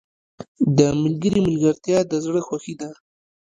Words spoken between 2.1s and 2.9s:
د زړه خوښي ده.